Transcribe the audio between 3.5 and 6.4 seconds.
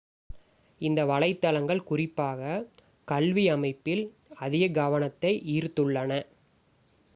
அமைப்பில் அதிக கவனத்தை ஈர்த்துள்ளன